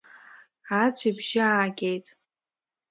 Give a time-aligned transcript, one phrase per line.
[0.81, 2.05] Аӡә ибжьы аагеит.